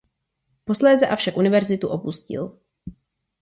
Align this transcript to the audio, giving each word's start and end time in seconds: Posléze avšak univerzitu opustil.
Posléze 0.65 1.07
avšak 1.07 1.37
univerzitu 1.37 1.87
opustil. 1.87 2.57